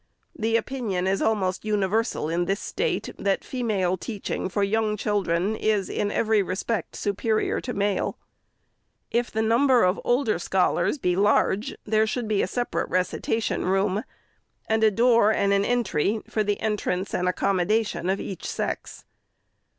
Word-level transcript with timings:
The 0.35 0.57
opinion 0.57 1.05
is 1.05 1.21
almost 1.21 1.63
universal, 1.63 2.27
in 2.27 2.45
this 2.45 2.59
State, 2.59 3.11
that 3.19 3.43
female 3.43 3.97
teaching 3.97 4.49
for 4.49 4.63
young 4.63 4.97
children 4.97 5.55
is. 5.55 5.89
in 5.89 6.09
every 6.11 6.41
respect, 6.41 6.95
superior 6.95 7.61
to 7.61 7.71
male. 7.71 8.17
If 9.11 9.29
the 9.29 9.43
number 9.43 9.83
of 9.83 9.97
the 9.97 10.01
older 10.03 10.39
scholars 10.39 10.97
be 10.97 11.15
large, 11.15 11.75
there 11.85 12.07
should 12.07 12.27
be 12.27 12.41
a 12.41 12.47
separate 12.47 12.89
recitation 12.89 13.65
room, 13.65 14.03
and 14.67 14.83
a 14.83 14.89
door 14.89 15.31
and 15.31 15.53
an 15.53 15.63
entry 15.65 16.21
for 16.27 16.43
the 16.43 16.59
entrance 16.61 17.13
and 17.13 17.29
accommodation 17.29 18.09
of 18.09 18.19
each 18.19 18.47
sex. 18.49 19.05